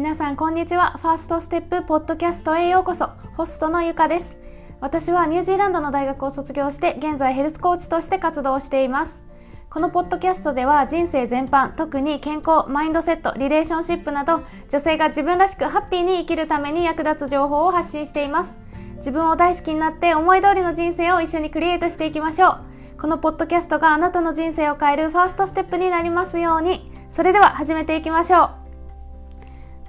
[0.00, 0.92] 皆さんこんにちは。
[0.92, 3.10] ファーストステップポッドキャストへようこそ。
[3.34, 4.38] ホストのゆかです。
[4.80, 9.22] 私はニュージーランドの大学を卒業して現在ヘルスコーチとして活動しています。
[9.68, 14.40] このポッドキャストでは人生全般特に健康マインドセットリレーションシップなど
[14.70, 18.58] 女性が自分らしくハッピーに生きるために役立つ情報を発信しています。
[18.96, 22.60] 自分を大好きになって思い通りの人生を一緒にクリエイトしていきましょう。
[22.98, 26.90] このポッドキャストがあなたの人生を変えるファーストステップになりますように。
[27.10, 28.59] それでは始めていきましょう。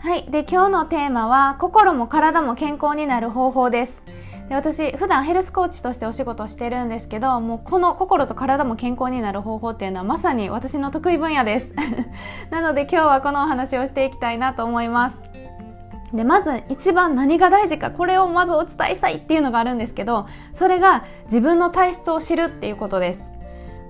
[0.01, 0.25] はい。
[0.31, 4.03] で、今日のテーマは、心も体も健康になる方法です。
[4.49, 11.75] で私、普段ヘルスコーチとしてお仕事してるんですけど、もうこの心と体も健康になる方法っていうのはまさに私の得意分野です。
[12.49, 15.21] なので今日はこのお話をしていきたいなと思います。
[16.11, 23.31] で、まず一番何が大事か、これをまずお伝えしたいっていうのがあるんですけど、それが自分の体質を知るっていうことです。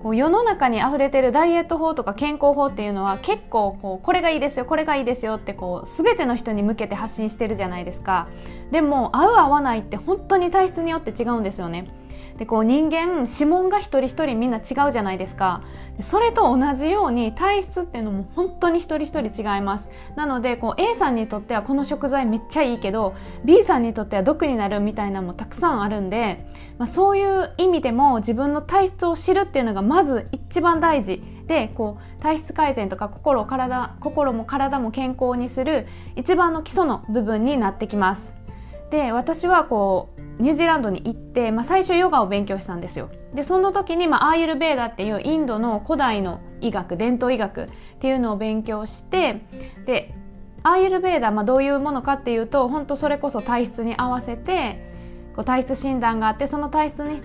[0.01, 8.27] こう世の中に溢れてるダイエット法とか健康法っていうのは結構こうこれがいいですよこれがいいですよってこう全ての人に向けて発信してるじゃないですか。
[8.71, 11.87] でも合う合わないって本当に体質によって違うんですよね。
[12.37, 15.61] でこう人間指紋が一人一人みんな違うじゃないですか。
[15.99, 19.89] それと同じように体質っていうのも本当に一人一人違います。
[20.15, 23.13] なのでこう A さんにとってはこの食材めっちゃいいけど
[23.45, 26.45] B さんにとっては毒になるみたいなのもたくさんあるんで、
[26.77, 31.23] まあ、そういう意味でも自分の体質を知るっていうのがまず一番大事。
[31.47, 38.33] でこう体質改善とか心体心も体も健康にする一番の基礎の部分になってきます。
[38.89, 47.67] で私はこうニュージーランドに行って、まあ、最初ヨガを勉強したんですよでその時に、まあ、アーユルベーダっていうインドの古代の医学伝統医学っ
[47.99, 49.41] ていうのを勉強して
[49.85, 50.13] で
[50.63, 54.91] アーユルベーダ、まあ、どういうものかっていうと本当それこそ体質に合わせて
[55.35, 57.21] こう体質診断があってその体質に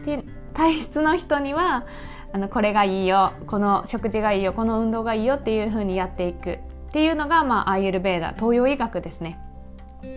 [0.55, 1.87] 体質の人には
[2.33, 6.59] あのこれがいいよこの食事がいいよこの運動がいいよっていうふうにやっていくっ
[6.93, 9.39] ていうのが、まあ、アーユルベーダ東洋医学ですね。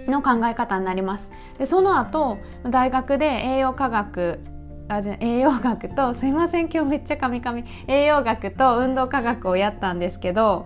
[0.08, 1.32] の考え方になります。
[1.58, 4.40] でその後大学で栄養科学
[4.88, 7.64] あじゃ栄養学と すいません今日めっちゃカミカミ。
[7.88, 10.66] 栄養学と運動科学をやったんですけど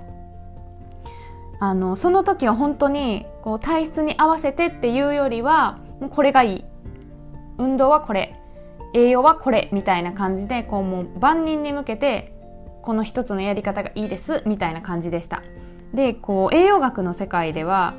[1.60, 6.66] あのその時は本当にこう体質に合わせてっていうよりはもうこれがいい。
[7.58, 8.36] 運動はこれ。
[8.94, 9.70] 栄養はこれ。
[9.72, 12.34] みたいな感じでこうもう万人に向けて
[12.82, 14.44] この一つのやり方がいいです。
[14.46, 15.44] みたいな感じでした。
[15.94, 17.94] でこう栄養学の世界では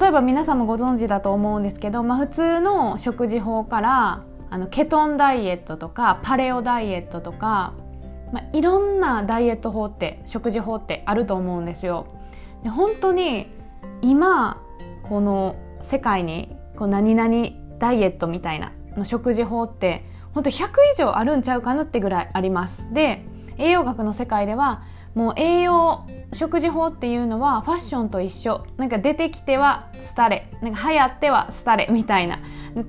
[0.00, 7.74] 例えば皆さんもご存知だと思うんですけど、まあ、普通の食事法からあのケトンダイエットとかパレオダイエットとか、
[8.32, 12.06] まあ、いろんなダイエット法って食事法ってあると思うんですよ。
[12.62, 13.48] で本当に
[14.00, 14.62] 今
[15.08, 17.48] この世界にこう何々
[17.78, 22.86] ダイエットみたいなの食事法って本当100以上あるんちゃうかなってぐらいあります。
[22.92, 23.24] で
[23.58, 24.82] 栄養学の世界では
[25.14, 28.64] もう栄養食事法っていうのはファッションと一緒。
[28.78, 30.48] なんか出てきては廃れ。
[30.62, 32.38] なんか流行っては廃れみたいな。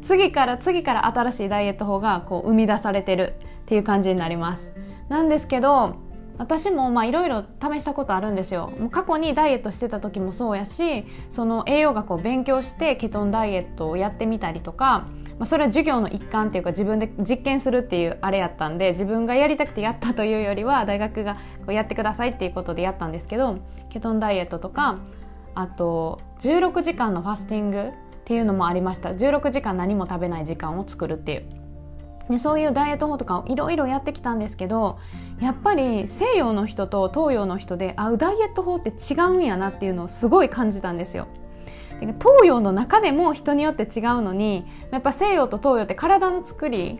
[0.01, 4.69] 次から次から新しいダイエット法がこう生み出されてるっていう感じになります。
[5.09, 5.95] なんですけど
[6.37, 8.71] 私もまあいろいろ試したことあるんですよ。
[8.91, 15.07] 過去にダイエットしてた時もそうやしその栄養学を勉強してケトンダイエットをやってみたりとか、
[15.37, 24.99] まあ、それは授業の一環っていうか自分で実験するっていうあれやったんで自分がやりたくてやったというよりは大学がこうやってくださいっていうことでやったんですけどケトンダイエットとか
[25.55, 29.09] あと16時間のファスティングっていうのもありました。
[29.09, 31.62] 16時間何も食べない時間を作るっていう。
[32.29, 34.97] でそういうダイエット法とかをいろいろやってきたんですけど
[35.41, 41.27] やっぱり西洋の人と東洋の人で合うダイエット法って違うんやなっていうのをすごい感じたんですよ。
[41.99, 46.99] 東洋の中でも人によって違うのにやっぱ西洋と東洋って体の作り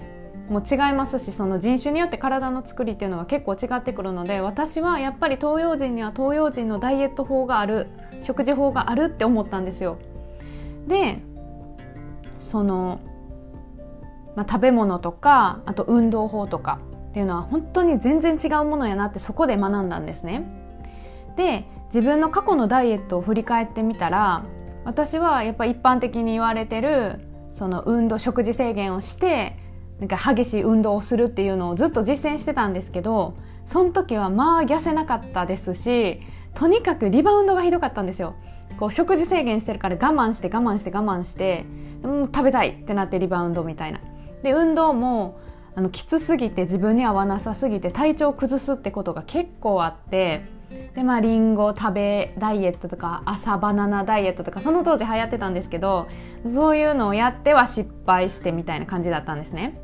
[0.49, 7.87] も違いますしその人種によって体の作りっていうのが結構違ってくるので私はやっぱり東洋人には東洋人のダイエット法がある
[8.21, 9.97] 食事法があるって思ったんですよ。
[10.87, 11.19] で
[12.39, 12.99] その
[14.35, 16.79] まあ、食べ物とかあと運動法とか
[17.11, 20.43] っていうのは本当に全然違うものやなってそこで学んだんですね。
[21.35, 24.43] で自分の過去のダイエットを振り返ってみたら
[24.83, 27.19] 私はやっぱ一般的に言われてる
[27.51, 29.57] その運動食事制限をして
[29.99, 33.35] なんか激しい運動をするっていうのをずっと実践してたんですけど
[33.65, 36.19] その時はまあ痩せなかったですし
[36.55, 38.35] とにかくリバウンドがひどかったんですよ。
[38.79, 41.63] こう食事制限してるから我慢して我慢して我慢して
[42.01, 43.99] もう食べたいってなってリバウンドみたいな。
[44.43, 45.39] で運動も
[45.75, 50.45] あのきつすぎて自分に合わなさすぎて体調を崩すってことが結構あって
[50.95, 56.07] でまあリンゴ食べダイエットとか朝バナナダイエットとかその当時流行ってたんですけど
[56.45, 59.79] そういうのをやっては失敗してみたいな感じだったんですね。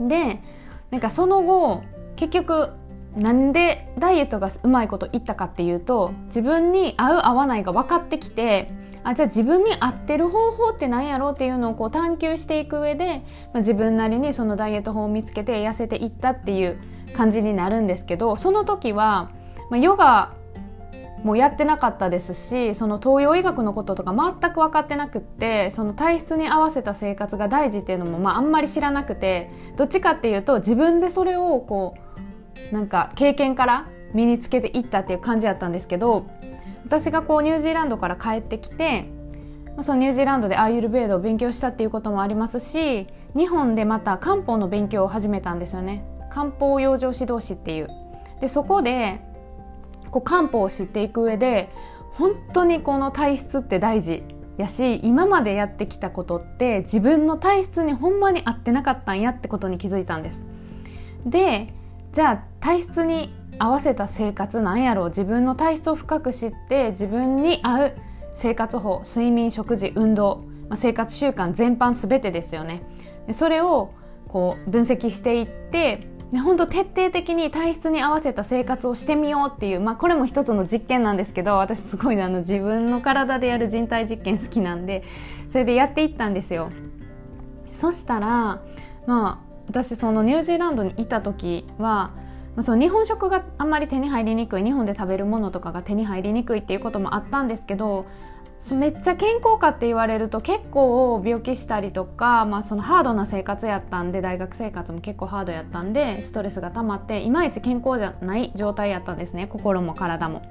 [0.00, 0.42] で
[0.90, 1.82] なんかその後
[2.16, 2.70] 結局
[3.16, 8.70] なんでダイエットがうまいこといったかっていうと自分に合う合わないが分かってきて
[9.02, 16.78] あじゃあ自分に合ってる方法って何やろうっていうのをこう探求していく上で、まあ、自分なりにそのダイエット法を見つけて痩せていったっていう
[17.16, 19.30] 感じになるんですけどその時は、
[19.70, 20.32] まあ、ヨガ
[21.24, 31.94] もやってなかったですしその東洋医学のこととか全く分かってなくってその体質に合わせた生活が大事っていうのも、まあ、あんまり知らなくてどっちかっていうと自分でそれをこ
[32.70, 36.26] うなんか経験から身につけていったっていう感じやったんですけど
[36.90, 39.04] 私がこうニュージーランドから帰ってきて
[39.80, 43.06] そのニュージーランドでアーユルベードを勉強したっていうこともありますし
[43.36, 46.04] 日本でまた漢方の勉強を始めたんですよね。
[46.30, 47.90] 漢方養生指導士っていう。
[48.40, 49.20] でそこで
[50.10, 51.70] こう漢方を知っていく上で
[52.14, 54.24] 本当にこの体質って大事
[54.56, 60.44] やし今までやってきたことって自分の体質にほんまに合ってなかったんやってことに気づいたんです。
[61.24, 61.72] で
[62.12, 65.08] じゃあ体質に合わせた生活なんやろう。
[65.08, 67.92] 自分の体質を深く知って自分に合う
[68.34, 72.82] 生活法睡眠食事運動、まあ、生活習慣全般全てですよね。
[73.26, 73.92] でそれを
[74.28, 85.02] こう分析していってで本当徹底的に体質に合わせた生活をしてみようっていう、まあ、これも一つの実験なんですけど私すごいあの自分の体でやる人体実験好きなんで
[85.48, 86.70] それでやっていったんですよ。
[87.68, 88.62] そしたら
[89.06, 92.12] まあ私そのニュージーランドにいた時は
[92.56, 98.06] まあ、その日本食があんまり手に入りにくい日本で食べるものとかが手に入りにくいっていうこともあったんですけど
[98.72, 110.42] めっちゃ健康かって言われると結構病気したりとか、まあ、そのハードな生活やったんで大学生活も結構ハードやったんでストレスが溜まっていまいち健康じゃない状態やったんですね心も体も。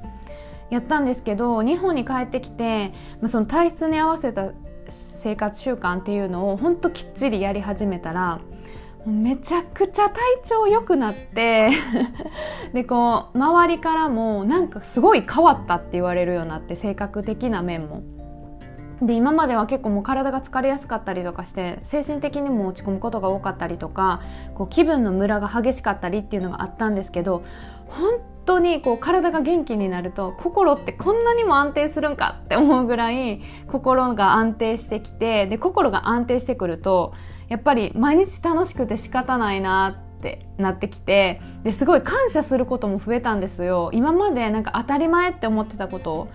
[0.72, 2.90] やったんですけど日本に帰ってきて、
[3.22, 4.52] まあ、その体質に合わせた
[4.90, 8.40] 生活習慣っていうのをほんときっちりやり始めたら
[9.10, 11.70] めちゃくちゃ体調良くなって
[12.74, 18.04] でこう周りからもなんかすごい変わったって言われるようになって性格的な面も。
[19.02, 24.20] で今までは結構もう体が疲れやすかったりとかして精神的にも落ち込むことが多かったりとか
[24.56, 27.44] こう気分のムラが激しかったりっていうのがあったんですけど
[27.88, 37.14] 本当にこう体が元気になると心ってこんなにも安定するんかって思うぐらい心が安定してきてで心が安定してくると
[37.48, 43.92] やっぱり毎日楽しくて仕方ないなってなってきてですごい感謝することも増えたんですよ。
[43.94, 46.28] 今までなんか当たり前って思ってたこと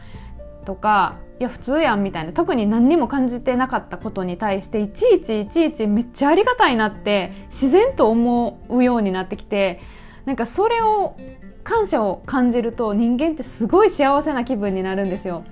[0.65, 9.81] とかいや普通やんみたいな特に何にも感じてなかったことに対していちいちいちいちめっちゃありがたいなって自然と思うようになってきて
[10.27, 11.17] なんかそれを
[11.65, 15.45] 感謝を感じると人間ってすごい幸せな気分になるんですよ。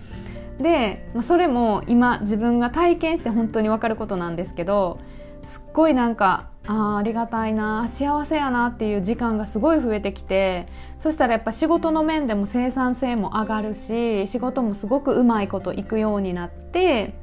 [0.59, 5.01] で、まあ、それも今自分が体験して本当に分かることなんですけど
[5.43, 10.67] すっごいなんかあありがたいな幸せやなっていう時間がすごい増えてきて
[10.99, 17.15] そしたらやっぱ仕事の面でも生産性も上がるし仕事もすごくうまいこといくようになって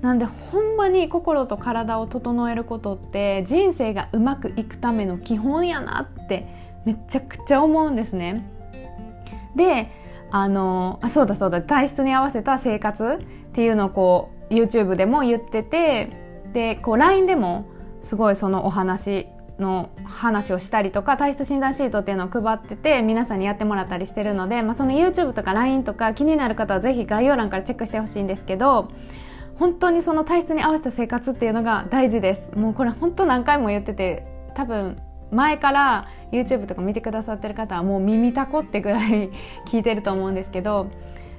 [0.00, 6.46] なんでほんまに心と体を整えることって人生がうまくいくための基本やなって
[6.84, 8.44] めちゃくちゃ思うんですね。
[9.56, 9.90] で
[10.30, 16.10] あのあそうだそうだ体質に合わせた生活っていうのをこう YouTube でも言ってて
[16.52, 17.66] でこう LINE でも
[18.02, 19.28] すごいそのお話
[19.58, 28.90] の話をしたりとか体質診断シートっていうのを配ってて皆さんにやってもらったりしてるので、まあ、その YouTube とか LINE とか気になる方はぜひ概要欄からチェックしてほしいんですけど
[29.58, 34.96] 本当にその体質に合わせた生活っていうのが大事ですもうこれ本当何回も言ってて多分
[35.34, 39.30] 前から YouTube とか見てくださってる方はもう耳たこってぐらい
[39.66, 40.86] 聞いてると思うんですけど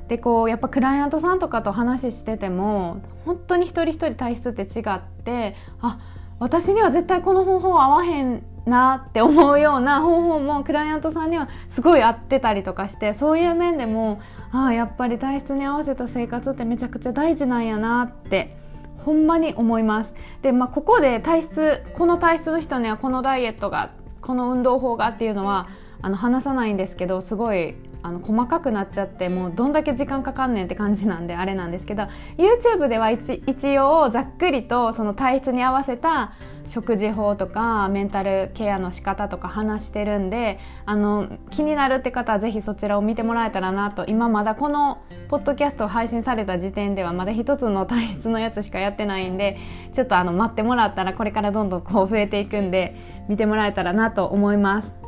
[0.08, 5.98] でこうやっぱクライアントさんとかと話してても本当に一人一人体質って違ってあ
[6.40, 14.20] 私には絶対この方法合わへんなって思うような方法もクライアントさんにはすごい合ってたりとかしてそういう面でも
[14.52, 18.58] ああやっぱり体質に合わせた生活ってめちゃくちゃ大事なんやなって
[18.98, 20.14] ほんまに思います。
[20.42, 25.68] で、まあ、ここで体質この体質の人にはこのダイエットがこの運動法がっていうのは
[26.06, 32.04] あの話さないんですけどすごいあの細かくなっちゃってもうどんだけ時間かかんねんって感じなんであれなんですけど
[32.38, 36.34] YouTube では一応ざっくりとその体質に合わせた
[36.68, 49.58] 食事法とかメンタルケアの仕方とか話してるんであの気になるって方はぜひそちらを見てもらえたらなと今まだこのポッドキャスト配信された時点ではまだ一つの体質のやつしかやってないんで
[49.96, 52.96] ちょっとあの待ってもらったらこれからどんどんこう増えていくんで
[53.28, 55.05] 見てもらえたらなと思います。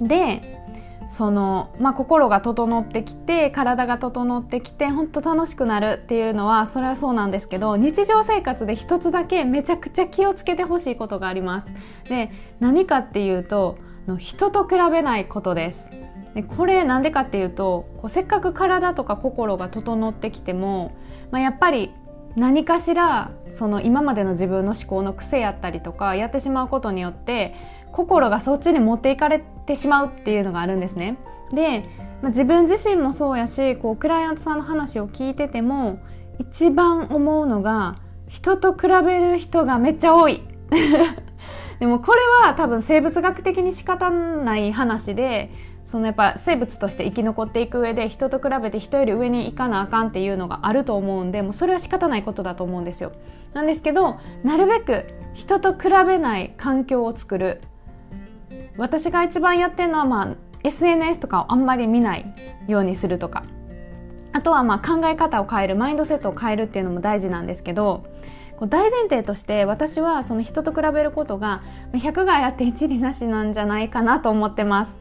[0.00, 0.60] で
[1.10, 11.72] その、まあ、心が整ってきて体が整ってきて本当楽しくなるっていうのはそれはそうなんですけど日常生活で一つだけめちゃくちゃ気をつけてほしいことがあります。
[12.08, 12.30] で
[12.60, 13.78] 何かっていうと
[14.18, 15.90] 人と比べないことです
[16.34, 20.92] でこれなんでかっていうとこうせっかく体とか心が整ってきても、
[21.30, 21.92] まあ、やっぱり
[22.36, 27.54] 何かしらその今までの自分の思考の癖やったりとかやってしまうことによって
[27.92, 31.16] 心がそっちに持っていかれてしまうっていうのがあるんですね。
[31.52, 31.84] で、
[32.22, 36.00] まあ、自分自身もそうやしこうクライアントさんの話を聞いてても
[36.38, 37.98] 一番思うのが
[38.28, 40.42] 人と比べる人がめっちゃ多い。
[41.78, 45.50] でもこれは多分生物学的に仕方ない話で
[45.84, 53.12] そのやっぱ生物として生き残っていく上で人と比べて人より上に行かなあかんっていうのがあると思うんでもうそれは仕方ないことだと思うんですよ。
[53.54, 57.62] なんですけどなるべく人と比べない環境を作る
[58.76, 62.26] 私が一番やってるのは、まあ、SNS とかをあんまり見ない
[62.66, 63.44] ようにするとか
[64.32, 68.04] あとはまあ考え方を変えるマインドセットを変えるっていうのも大事なんですけど
[68.68, 75.00] 大前提として私はその人と比べることが100がやって一理なしなんじゃないかなと思ってます。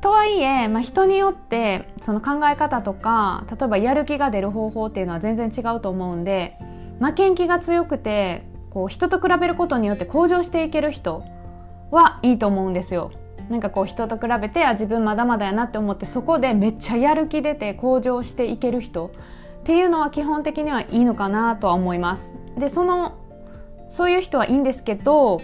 [0.00, 6.56] とはいえ、まあ、人によってその考え方とか例えばやる気が出る方法っていうのは全然違うと思うんで
[7.00, 11.22] 負けん気が強くてこう人と比べることによって向上していける人
[11.90, 13.10] はいいと思うんですよ。
[13.48, 19.10] なんかこう人と比べてあ自分まだまだやなって思ってそこでめっちゃやる気出て向上していける人
[19.60, 22.32] っていうのは基本的にはいいのかなとは思います。
[22.56, 23.18] でその
[23.88, 25.40] そういう人はいいんですけど、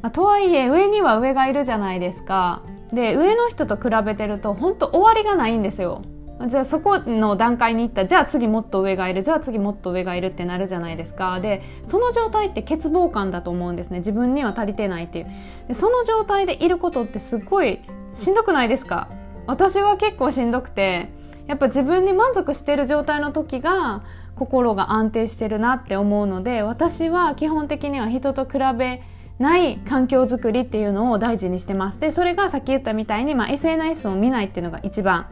[0.00, 2.62] まあ、とはいえ上には上がいるじゃないですか。
[2.92, 6.02] で上の人と比べてると本当終わりがないんですよ
[6.46, 8.06] じゃあそこの段階に行った。
[8.06, 9.22] じゃあ次もっと上がいる。
[9.22, 11.40] じゃあ次もっと上がいるってなるじゃないですか。
[11.40, 13.98] でその状態って欠乏感だと思うんですね。
[13.98, 15.26] 自分には足りてないっていう。
[15.66, 17.80] でその状態でいることってすごい
[18.12, 19.08] しんどくないですか？
[19.46, 21.16] 私は結構しんどくて。
[21.48, 24.02] やっぱ自分に満足してる状態の時が
[24.36, 29.00] 心が安定してるなって思うので私は基本的には人と比べ
[29.38, 32.00] ない環境づくりっていうのを大事にしてます。
[32.00, 35.26] でそれがさっき言ったみたいに、まあ、SNS を見ないっていうのが一番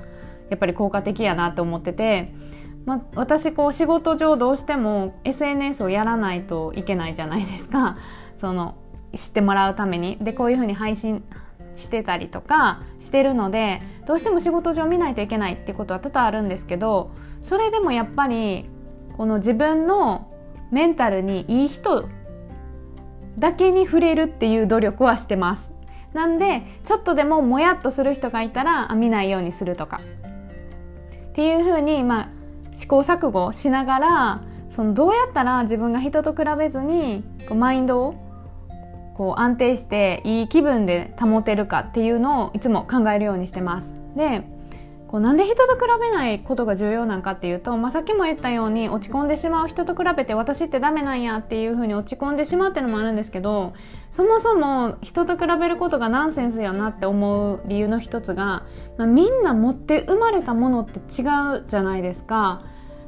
[0.50, 2.32] やっぱり効果的やなって思ってて、
[2.84, 7.96] まあ、私こう仕事上どうしても SNS をやらないといけないじゃないですか。
[8.38, 8.76] その
[9.14, 10.18] 知ってもらうために。
[10.20, 11.24] でこういうふうに配信
[11.74, 17.10] してたりとかしてるのでどうしても仕事上見ないといけないってことは多々あるんですけど
[17.42, 18.68] それでもやっぱり
[19.16, 20.30] この自分の
[20.70, 22.08] メンタルにいい人
[23.38, 25.70] だけに触れるっていう努力はしてます。
[26.14, 30.00] なんでちょっとでももやっとする人がいたら見ないようにするとか。
[31.36, 32.28] っていうふうに、まあ、
[32.72, 38.14] 試行錯誤しながらそのどうやったら自分が人と比べずにこうマインドを
[39.14, 43.92] こう安定していい気分で保てるかっていうのをいつも考えるようにしてます。
[44.16, 44.44] で
[45.08, 53.74] こうなんで人と比べないことが重要なんかっていうと、まあ、さっきも言ったように落ち込んでしまう人と比べて私ってダメなんやっていうふうに落ち込んでしまうっていうのもあるんですけど
[54.10, 58.64] そもそも人と比べることがナンセンスやなって思う理由の一つが、
[58.98, 61.24] まあ、みんな持って生まれたものって違
[61.56, 62.62] うじゃないですか。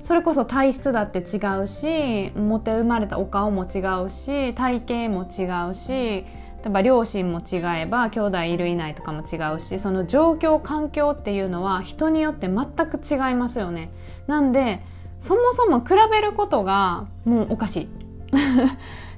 [0.05, 6.25] それこそ体質だって違うし持って生まれたお顔も違うし体型も違うし
[6.59, 13.91] 例えば両親も違えば兄弟いるいないとかも違うしその状況環境っていうのは人によって全く違いますよね。
[14.27, 14.83] なんで
[15.19, 17.89] そもそも比べることがもうおかしい。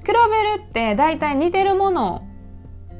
[0.03, 2.23] 比べるって大体似てるもの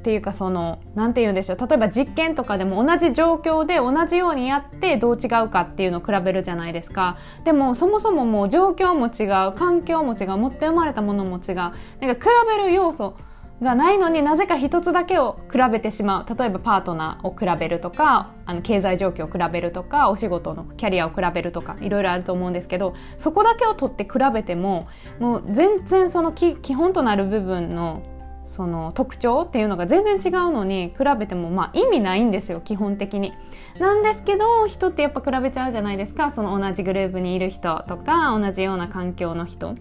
[0.01, 1.59] っていうかその何て言うんでしょう。
[1.59, 7.19] 例えば実験とかでも同じ状況で同じようにやってどう違うかっていうのを比べるじゃないですか。
[7.45, 11.57] でもそもそももう状況も違う環境も違う持って生まれたものも違う。
[11.57, 12.21] なんか比
[12.57, 13.15] べる要素
[13.63, 24.89] がないのになぜか一つだけを比べてしまう例えばパートナーを比べるとかあの経済状況を比べるとかお仕事のキャリアを比べるとかいろいろあると思うんですけどそこだけを取って比べても
[25.19, 28.03] もう全然その基本となる部分の
[28.47, 33.33] その特徴っていうのが全然違うのに比べてもまあ意味ないんですよ基本的に。
[33.79, 39.75] なんですけど人ってやっぱ比べちゃうじゃないですかその同じグループにいる人とか同じような環境の人っ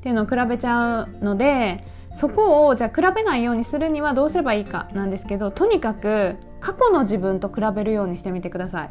[0.00, 8.90] ていうのを比べちゃうのでそこをじゃあ比べないようにするにはどうすればいいかなんですけどとにかく過去の自分と比べるようにしてみてください。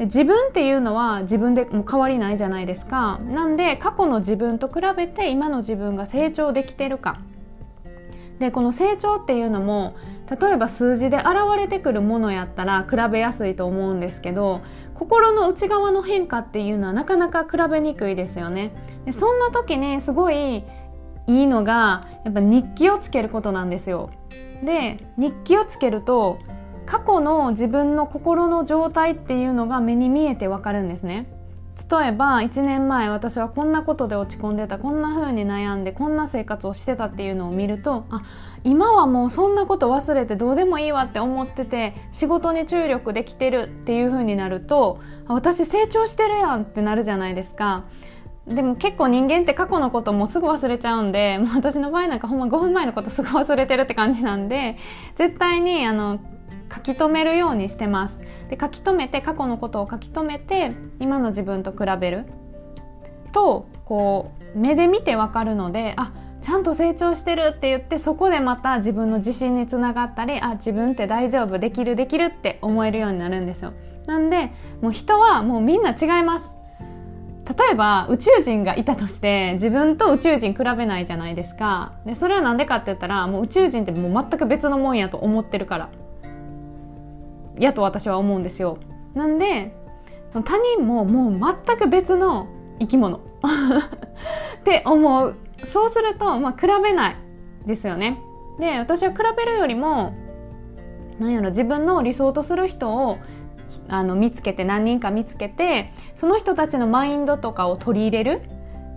[0.00, 3.20] 自分っていうのは自分でも変わりないじゃないですか。
[3.24, 7.18] なんで過去の自分と比べて今の自分が成長できてるか。
[8.38, 9.94] でこの成長っていうのも
[10.40, 11.26] 例えば数字で現
[11.58, 14.62] れてくるものやったら比べやすいと思うんですけど
[14.94, 18.72] 心の内側の変化っていうのはなかなか比べにくいですよね。
[19.04, 20.64] でそんな時にすごい
[21.26, 24.10] いいのがやっぱ日記をつけることなんですよ。
[24.62, 26.38] で日記をつけると
[26.86, 31.26] 過去の自分の心の状態っていうのが目に見えてわかるんですね。
[31.90, 38.22] 例えば1年前私はこんなことで落ち込んでたこんな風に悩んでこんな生活をしてたっていうのを見るとあ
[38.62, 47.84] 今はもうそんなこと忘れてどうでもいいわって思ってて仕事に注力できてるっていう風になると私成長してるやんってなるじゃないですか。
[48.46, 54.76] でも結構人間って過去のこともすぐ忘れちゃうんでもう 私の場合なんかほんま5分前のことすぐ忘れてるって感じなんで
[55.14, 56.18] 絶対にあの
[56.72, 58.20] 書き留めるようにしてます。
[58.48, 62.26] で書き留めて過去のことを書き留めて今の自分と比べる。
[63.32, 73.72] とこう目で見てわかるのであちゃんと成長してるって言ってそこでまた自分の自信につながったりあ自分って大丈夫できるできるって思えるようになるんですよ。
[74.06, 76.54] なんでもう人はもうみんな違います。
[77.50, 81.94] 例えば宇宙人がいたとして自分と宇宙人比べないじゃないですか。
[82.06, 85.88] でそれは何でかって言ったらもう宇宙人ってもう全く別のもんやと思ってるから。
[87.58, 88.78] やと私は思うんですよ。
[89.14, 89.74] なんで
[90.32, 92.46] 他人ももう全く別の
[92.78, 93.18] 生き物。
[93.18, 95.34] って思う。
[95.64, 97.16] そうすると、まあ、比べない
[97.66, 98.20] ですよね。
[98.60, 100.14] で私は比べるよりも
[101.18, 103.18] 何やろ自分の理想とする人を
[103.88, 108.42] あの見つけて何人か見つけてその人たちのマインドとかを取り入れる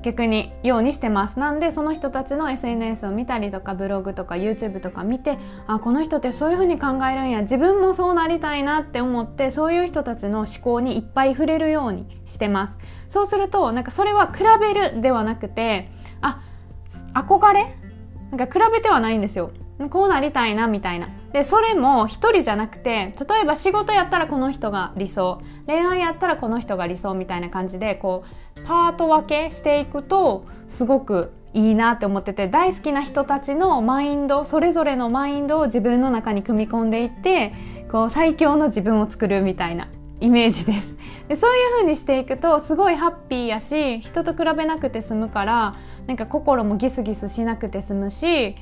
[0.01, 1.39] 逆にようにしてます。
[1.39, 7.43] なんでその人たちの SNS を見たりとかブログとか YouTube とか見てあこの人ってそういう風に考えるんや。
[7.43, 12.77] 自分もそうなりたいなって思ってそういう人たちの思考にいっぱい触れるようにしてます。
[13.07, 15.89] そうするとなんかそれは比べるではなくて
[16.19, 16.41] あ
[17.13, 17.77] 憧れ？
[18.31, 19.51] なんか比べてはないんですよ。
[19.89, 21.07] こうなりたいなみたいな。
[21.31, 25.41] でそれも一人じゃなくて例えば仕事やったらこの人が理想。
[25.65, 28.23] 恋愛やったらこの人が理想みたいな感じでこ
[28.57, 37.53] うパート分けしていくとすごくいいなって思ってて大好きな人たちのマインドそれぞれのマインドを自分の中に組み込んでいって
[37.91, 39.87] こう最強の自分を作るみたいな
[40.19, 40.97] イメージです。
[41.27, 45.75] でそういう風にしていくとすごいハッピーやし人と比べなくて済むから
[46.07, 48.55] なんか心もギスギスしなくて済むし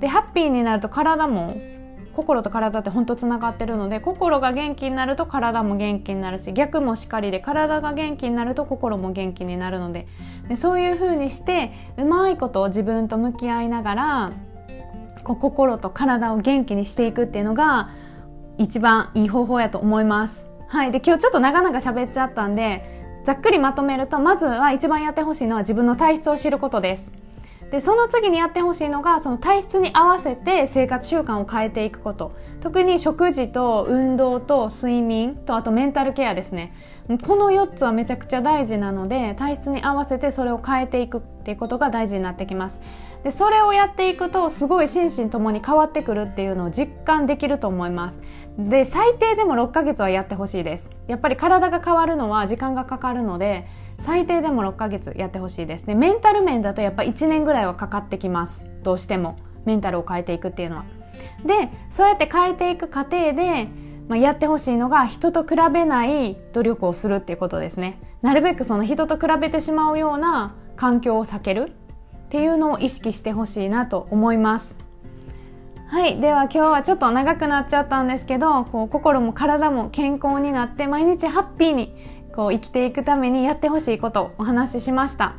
[0.00, 1.56] でハッピーになると体も
[2.14, 10.06] 心と体って本当つながってるので心が元気になると体も元気になるし逆もしかりで体が元気になると心も元気になるので
[10.48, 14.32] でそういう風にしてうまいことを自分と向き合いながら
[15.22, 17.90] こう心と体を元気にしていくっていうのが
[18.58, 20.46] 一番いい方法やと思います。
[20.68, 27.12] はい、で今日ちょっと長々喋っちゃったんでざっくりまとめるとまずは一番やってほしいのは自分の体質を知ることです。
[27.70, 32.32] でその次にやってほしいのがその体質に合わせて生活習慣を変えていくこと。
[32.60, 36.74] 特に食事と運動と睡眠とあとメンタルケアですね。
[37.26, 42.80] この4つはめちゃくちゃ大事なので体質に合わせてそれを変えていくっていうことが大事になってきます。
[43.24, 48.20] でそれをやっていくとすごい心身ともに変わってくるっていうのを実感できると思います。
[48.58, 50.88] で最低でも6ヶ月はやってほしいです。
[51.08, 53.66] やっぱり体が変わるのは時間がかかるので
[54.00, 55.86] 最低でも6ヶ月やってほしいです。
[55.86, 58.64] ねメンタル面だとやっぱ1年ぐらいはかかってきます。
[58.82, 59.36] どうしても。
[59.66, 60.84] メンタルを変えていくっていうのは。
[61.44, 63.68] でそうやって変えていく過程で、
[64.08, 68.00] まあ、やってほしいのが人と比べない努力をするっていうことですね。
[68.22, 71.72] なるべくその人と比べてしまうような環境を避ける。
[72.30, 74.78] っていうのを意識してほしいなと思います。
[75.88, 76.20] はい。
[76.20, 81.92] では今日はちょっと長くなっちゃったんですけどこう心も体も健康になって毎日ハッピーに
[82.34, 85.34] こう生きていくためにやってほしいことをお話ししました。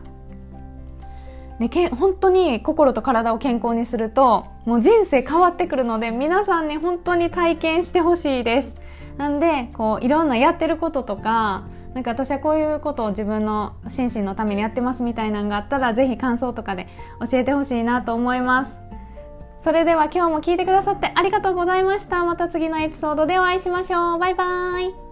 [1.59, 8.75] でけ本当に心と体を健康にするともう人生変わってくるので皆さんに本当に体験してほしいです。
[9.17, 16.87] なんでこういろんなやってることとかなんか私はこういうことを自分の心身のためにやってますみたいなのがあったらぜひ感想とかで
[17.29, 18.79] 教えてほしいなと思います。
[19.61, 22.23] それでは今日も聞いてくださってありがとうございました。
[22.23, 24.19] また次のエピソードでお会いしましょう。
[24.19, 25.10] バイバーイ。